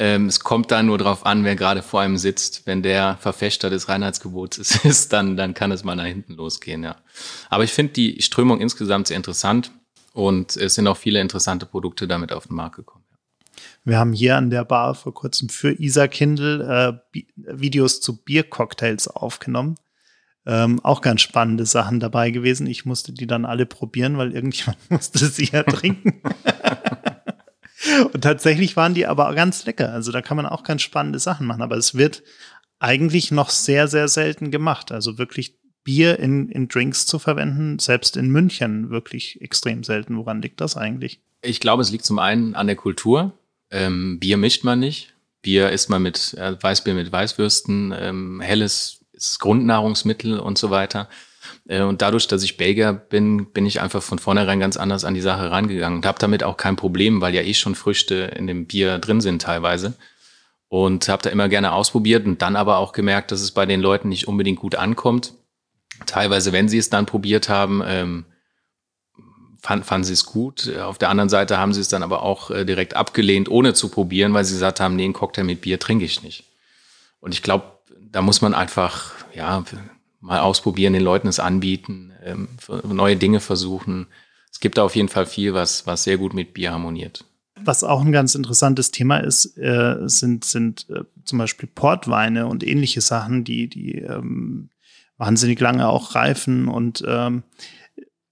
[0.00, 2.66] Ähm, es kommt da nur drauf an, wer gerade vor einem sitzt.
[2.66, 6.96] Wenn der Verfechter des Reinheitsgebots ist, dann, dann kann es mal nach hinten losgehen, ja.
[7.50, 9.72] Aber ich finde die Strömung insgesamt sehr interessant
[10.12, 13.04] und es sind auch viele interessante Produkte damit auf den Markt gekommen.
[13.84, 19.08] Wir haben hier an der Bar vor kurzem für Isa Kindle äh, Videos zu Biercocktails
[19.08, 19.74] aufgenommen.
[20.46, 22.66] Ähm, auch ganz spannende Sachen dabei gewesen.
[22.66, 26.22] Ich musste die dann alle probieren, weil irgendjemand musste sie ja trinken.
[28.12, 29.92] Und tatsächlich waren die aber ganz lecker.
[29.92, 31.62] Also da kann man auch ganz spannende Sachen machen.
[31.62, 32.22] Aber es wird
[32.78, 34.92] eigentlich noch sehr, sehr selten gemacht.
[34.92, 40.16] Also wirklich Bier in, in Drinks zu verwenden, selbst in München wirklich extrem selten.
[40.16, 41.20] Woran liegt das eigentlich?
[41.42, 43.32] Ich glaube, es liegt zum einen an der Kultur.
[43.70, 45.14] Ähm, Bier mischt man nicht.
[45.42, 51.08] Bier isst man mit äh, Weißbier mit Weißwürsten, ähm, helles ist Grundnahrungsmittel und so weiter.
[51.68, 55.14] Äh, und dadurch, dass ich Belgier bin, bin ich einfach von vornherein ganz anders an
[55.14, 58.46] die Sache rangegangen und habe damit auch kein Problem, weil ja eh schon Früchte in
[58.46, 59.94] dem Bier drin sind teilweise.
[60.70, 63.80] Und habe da immer gerne ausprobiert und dann aber auch gemerkt, dass es bei den
[63.80, 65.32] Leuten nicht unbedingt gut ankommt.
[66.04, 68.26] Teilweise, wenn sie es dann probiert haben, ähm,
[69.60, 70.70] fanden, fanden sie es gut.
[70.76, 73.88] Auf der anderen Seite haben sie es dann aber auch äh, direkt abgelehnt, ohne zu
[73.88, 76.44] probieren, weil sie gesagt haben, nee, einen Cocktail mit Bier trinke ich nicht.
[77.20, 77.64] Und ich glaube,
[78.10, 79.64] da muss man einfach, ja,
[80.20, 82.48] mal ausprobieren, den Leuten es anbieten, ähm,
[82.84, 84.06] neue Dinge versuchen.
[84.50, 87.24] Es gibt da auf jeden Fall viel, was, was sehr gut mit Bier harmoniert.
[87.64, 92.66] Was auch ein ganz interessantes Thema ist, äh, sind, sind äh, zum Beispiel Portweine und
[92.66, 94.70] ähnliche Sachen, die, die ähm,
[95.16, 96.68] wahnsinnig lange auch reifen.
[96.68, 97.42] Und ähm,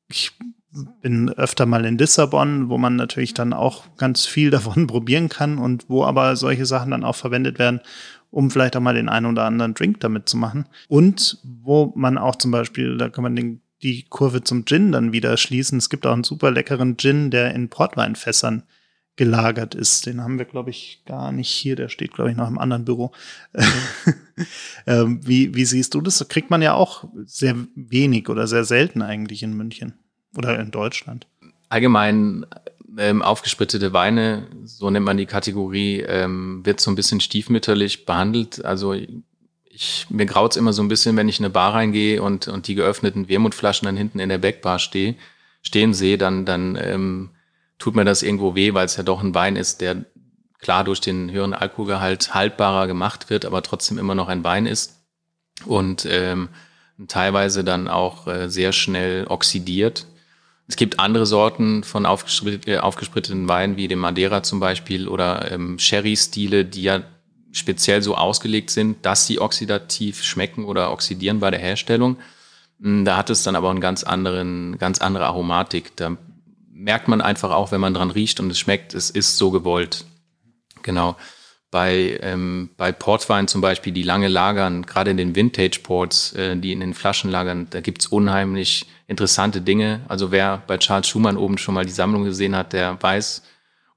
[0.09, 0.33] ich
[1.01, 5.59] bin öfter mal in Lissabon, wo man natürlich dann auch ganz viel davon probieren kann
[5.59, 7.81] und wo aber solche Sachen dann auch verwendet werden,
[8.31, 10.67] um vielleicht auch mal den einen oder anderen Drink damit zu machen.
[10.89, 15.13] Und wo man auch zum Beispiel, da kann man den, die Kurve zum Gin dann
[15.13, 15.79] wieder schließen.
[15.79, 18.65] Es gibt auch einen super leckeren Gin, der in Portweinfässern
[19.17, 20.07] gelagert ist.
[20.07, 21.75] Den haben wir, glaube ich, gar nicht hier.
[21.75, 23.13] Der steht, glaube ich, noch im anderen Büro.
[24.87, 26.25] ähm, wie, wie siehst du das?
[26.29, 29.95] Kriegt man ja auch sehr wenig oder sehr selten eigentlich in München
[30.37, 31.27] oder in Deutschland.
[31.69, 32.45] Allgemein
[32.99, 38.65] ähm, aufgesprittete Weine, so nennt man die Kategorie, ähm, wird so ein bisschen stiefmütterlich behandelt.
[38.65, 38.95] Also
[39.65, 42.69] ich, mir graut's immer so ein bisschen, wenn ich in eine Bar reingehe und, und
[42.69, 45.17] die geöffneten Wermutflaschen dann hinten in der Backbar stehe,
[45.63, 47.31] stehen sehe, dann, dann ähm,
[47.79, 50.05] tut mir das irgendwo weh, weil es ja doch ein Wein ist, der
[50.61, 54.97] klar durch den höheren Alkoholgehalt haltbarer gemacht wird, aber trotzdem immer noch ein Wein ist
[55.67, 56.49] und ähm,
[57.09, 60.07] teilweise dann auch äh, sehr schnell oxidiert
[60.69, 65.79] es gibt andere Sorten von äh, aufgespritteten Weinen, wie dem Madeira zum Beispiel oder ähm,
[65.79, 67.03] Sherry-Stile, die ja
[67.53, 72.17] speziell so ausgelegt sind, dass sie oxidativ schmecken oder oxidieren bei der Herstellung.
[72.81, 75.97] Hm, da hat es dann aber einen ganz anderen, ganz andere Aromatik.
[75.97, 76.17] Da
[76.73, 80.05] merkt man einfach auch, wenn man dran riecht und es schmeckt, es ist so gewollt.
[80.83, 81.17] Genau.
[81.77, 86.73] Bei, ähm, bei Portwein zum Beispiel, die lange lagern, gerade in den Vintage-Ports, äh, die
[86.73, 90.01] in den Flaschen lagern, da gibt's unheimlich interessante Dinge.
[90.09, 93.43] Also wer bei Charles Schumann oben schon mal die Sammlung gesehen hat, der weiß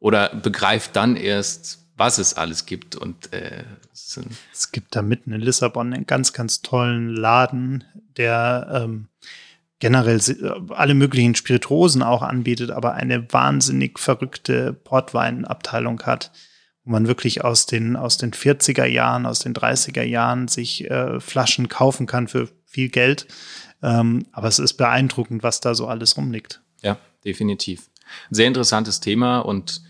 [0.01, 2.97] oder begreift dann erst, was es alles gibt.
[2.97, 3.63] Und äh,
[3.93, 4.19] es,
[4.51, 7.85] es gibt da mitten in Lissabon einen ganz, ganz tollen Laden,
[8.17, 9.07] der ähm,
[9.79, 10.19] generell
[10.71, 16.31] alle möglichen Spirituosen auch anbietet, aber eine wahnsinnig verrückte Portweinabteilung hat,
[16.83, 21.19] wo man wirklich aus den, aus den 40er Jahren, aus den 30er Jahren sich äh,
[21.19, 23.27] Flaschen kaufen kann für viel Geld.
[23.81, 26.61] Ähm, aber es ist beeindruckend, was da so alles rumliegt.
[26.81, 27.89] Ja, definitiv.
[28.29, 29.81] Sehr interessantes Thema und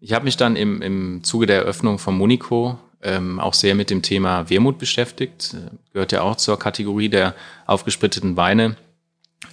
[0.00, 3.90] ich habe mich dann im, im Zuge der Eröffnung von Monico ähm, auch sehr mit
[3.90, 5.54] dem Thema Wermut beschäftigt.
[5.54, 7.34] Äh, gehört ja auch zur Kategorie der
[7.66, 8.76] aufgespritteten Weine.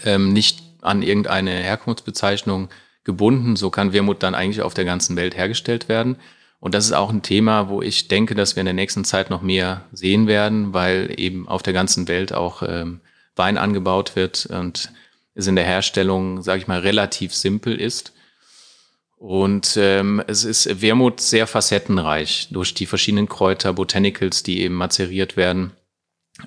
[0.04, 2.69] Ähm, nicht an irgendeine Herkunftsbezeichnung
[3.04, 3.56] gebunden.
[3.56, 6.17] So kann Wermut dann eigentlich auf der ganzen Welt hergestellt werden.
[6.62, 9.32] Und das ist auch ein Thema, wo ich denke, dass wir in der nächsten Zeit
[9.32, 13.02] noch mehr sehen werden, weil eben auf der ganzen Welt auch ähm,
[13.36, 14.91] Wein angebaut wird und
[15.34, 18.13] es in der Herstellung, sage ich mal, relativ simpel ist.
[19.17, 25.38] Und ähm, es ist Wermut sehr facettenreich durch die verschiedenen Kräuter, Botanicals, die eben mazeriert
[25.38, 25.71] werden.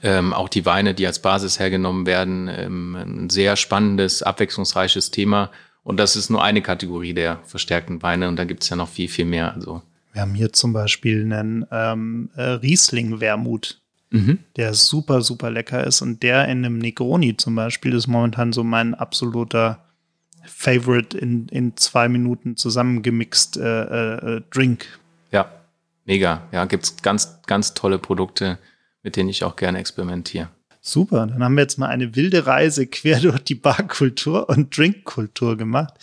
[0.03, 2.48] Ähm, auch die Weine, die als Basis hergenommen werden.
[2.48, 5.50] Ähm, ein sehr spannendes, abwechslungsreiches Thema.
[5.83, 8.29] Und das ist nur eine Kategorie der verstärkten Weine.
[8.29, 9.55] Und da gibt es ja noch viel, viel mehr.
[9.55, 9.83] Also
[10.14, 14.38] wir haben hier zum Beispiel einen ähm, äh, Riesling-Wermut, mhm.
[14.57, 16.03] der super, super lecker ist.
[16.03, 19.85] Und der in einem Negroni zum Beispiel ist momentan so mein absoluter
[20.44, 24.87] Favorite in, in zwei Minuten zusammengemixt äh, äh, Drink.
[25.33, 25.50] Ja,
[26.05, 26.42] mega.
[26.53, 28.59] Ja, gibt's ganz, ganz tolle Produkte,
[29.03, 30.48] mit denen ich auch gerne experimentiere.
[30.81, 35.57] Super, dann haben wir jetzt mal eine wilde Reise quer durch die Barkultur und Drinkkultur
[35.57, 35.94] gemacht.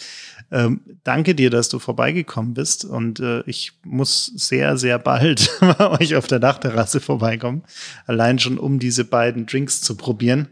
[0.52, 5.90] Ähm, danke dir, dass du vorbeigekommen bist und äh, ich muss sehr, sehr bald bei
[5.92, 7.64] euch auf der Dachterrasse vorbeikommen.
[8.06, 10.50] Allein schon, um diese beiden Drinks zu probieren.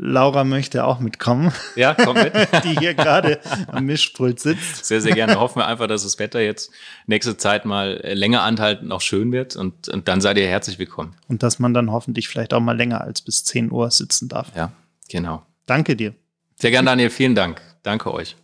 [0.00, 1.52] Laura möchte auch mitkommen.
[1.74, 2.32] Ja, komm mit.
[2.64, 4.84] die hier gerade am Mischpult sitzt.
[4.84, 5.40] Sehr, sehr gerne.
[5.40, 6.70] Hoffen wir einfach, dass das Wetter jetzt
[7.06, 10.78] nächste Zeit mal äh, länger anhalten, auch schön wird und, und dann seid ihr herzlich
[10.78, 11.16] willkommen.
[11.26, 14.52] Und dass man dann hoffentlich vielleicht auch mal länger als bis 10 Uhr sitzen darf.
[14.54, 14.72] Ja,
[15.08, 15.42] genau.
[15.66, 16.14] Danke dir.
[16.56, 17.10] Sehr gern, Daniel.
[17.10, 17.60] Vielen Dank.
[17.82, 18.36] Danke euch.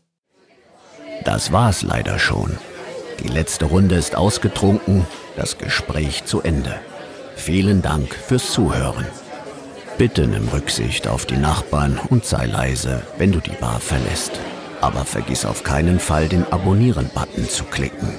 [1.22, 2.58] Das war's leider schon.
[3.22, 6.74] Die letzte Runde ist ausgetrunken, das Gespräch zu Ende.
[7.36, 9.06] Vielen Dank fürs Zuhören.
[9.96, 14.32] Bitte nimm Rücksicht auf die Nachbarn und sei leise, wenn du die Bar verlässt.
[14.80, 18.14] Aber vergiss auf keinen Fall, den Abonnieren-Button zu klicken.